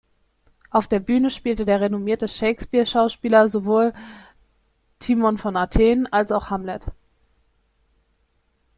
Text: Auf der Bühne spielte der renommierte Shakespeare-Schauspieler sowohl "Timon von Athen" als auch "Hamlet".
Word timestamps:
Auf 0.71 0.87
der 0.87 0.99
Bühne 0.99 1.29
spielte 1.29 1.63
der 1.63 1.79
renommierte 1.79 2.27
Shakespeare-Schauspieler 2.27 3.47
sowohl 3.47 3.93
"Timon 4.97 5.37
von 5.37 5.55
Athen" 5.55 6.07
als 6.11 6.31
auch 6.31 6.49
"Hamlet". 6.49 6.81